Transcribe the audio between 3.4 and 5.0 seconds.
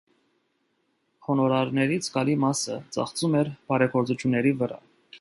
էր բարեգործությունների վրա։